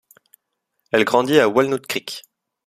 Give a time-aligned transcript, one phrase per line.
[0.91, 2.23] Elle grandit à Walnut Creek.